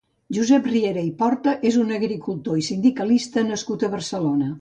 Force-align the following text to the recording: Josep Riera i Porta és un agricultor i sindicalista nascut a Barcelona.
Josep 0.35 0.63
Riera 0.69 1.03
i 1.09 1.11
Porta 1.19 1.53
és 1.71 1.77
un 1.81 1.91
agricultor 1.97 2.63
i 2.63 2.65
sindicalista 2.71 3.45
nascut 3.51 3.87
a 3.87 3.91
Barcelona. 3.97 4.49